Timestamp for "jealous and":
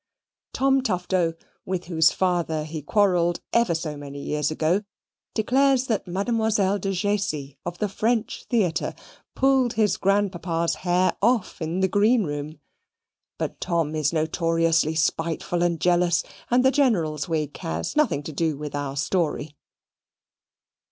15.79-16.65